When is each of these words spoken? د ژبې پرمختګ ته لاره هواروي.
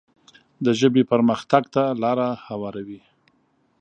د 0.65 0.67
ژبې 0.79 1.03
پرمختګ 1.11 1.63
ته 1.75 1.83
لاره 2.03 2.27
هواروي. 2.47 2.99